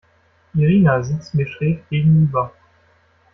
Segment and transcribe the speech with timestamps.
[0.55, 2.51] Irina sitzt mir schräg gegenüber.